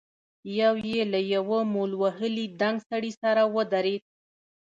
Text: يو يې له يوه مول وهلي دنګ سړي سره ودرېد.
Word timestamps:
يو 0.59 0.73
يې 0.89 1.01
له 1.13 1.19
يوه 1.33 1.59
مول 1.73 1.91
وهلي 2.01 2.45
دنګ 2.59 2.77
سړي 2.89 3.11
سره 3.21 3.41
ودرېد. 3.55 4.03